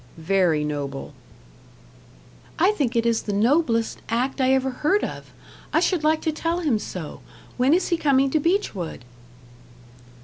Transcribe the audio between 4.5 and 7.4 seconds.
ever heard of. I should like to tell him so.